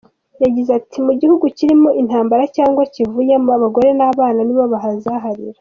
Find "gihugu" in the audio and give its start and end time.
1.19-1.45